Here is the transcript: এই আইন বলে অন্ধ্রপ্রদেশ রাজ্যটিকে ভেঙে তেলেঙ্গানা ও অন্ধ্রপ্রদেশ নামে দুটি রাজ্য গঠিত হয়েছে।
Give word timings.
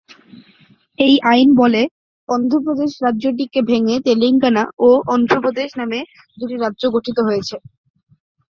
এই 0.99 1.15
আইন 1.31 1.49
বলে 1.55 1.81
অন্ধ্রপ্রদেশ 2.29 2.91
রাজ্যটিকে 3.05 3.59
ভেঙে 3.69 3.95
তেলেঙ্গানা 4.05 4.63
ও 4.79 4.89
অন্ধ্রপ্রদেশ 5.07 5.69
নামে 5.79 5.99
দুটি 6.37 6.55
রাজ্য 6.57 6.83
গঠিত 6.95 7.17
হয়েছে। 7.27 7.55